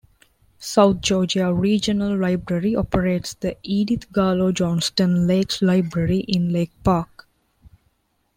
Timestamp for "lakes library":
5.27-6.21